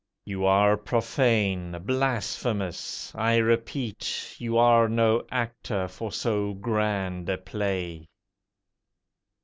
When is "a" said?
7.29-7.37